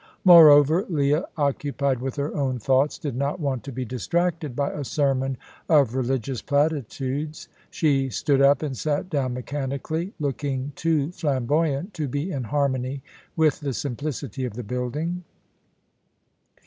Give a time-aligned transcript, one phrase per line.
[0.25, 4.83] Moreover, Leah, occupied with her own thoughts, did not want to be distracted by a
[4.83, 5.37] sermon
[5.69, 7.47] of religious platitudes.
[7.69, 13.03] She stood up and sat down mechanically, looking too flamboyant to be in harmony
[13.35, 15.23] with the simplicity of the building.